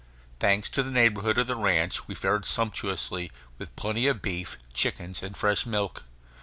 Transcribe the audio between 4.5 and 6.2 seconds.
chickens, and fresh milk.